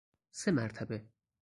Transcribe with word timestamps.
سه 0.31 0.51
مرتبه 0.51 1.05